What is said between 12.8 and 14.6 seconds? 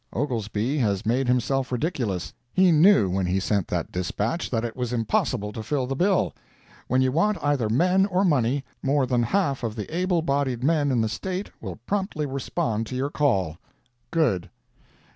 to your call. Good!